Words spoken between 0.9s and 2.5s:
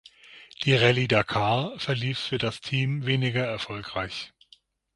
Dakar verlief für